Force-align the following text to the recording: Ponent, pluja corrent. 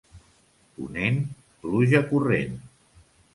Ponent, 0.77 1.19
pluja 1.67 2.03
corrent. 2.09 2.57